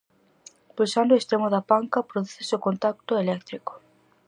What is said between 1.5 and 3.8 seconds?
da panca, prodúcese o contacto eléctrico.